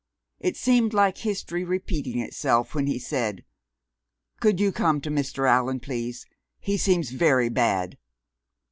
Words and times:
It 0.39 0.57
seemed 0.57 0.95
like 0.95 1.19
history 1.19 1.63
repeating 1.63 2.17
itself 2.17 2.73
when 2.73 2.87
he 2.87 2.97
said: 2.97 3.45
"Could 4.39 4.59
you 4.59 4.71
come 4.71 4.99
to 5.01 5.11
Mr. 5.11 5.47
Allan, 5.47 5.79
please? 5.79 6.25
He 6.59 6.75
seems 6.75 7.11
very 7.11 7.49
bad." 7.49 7.99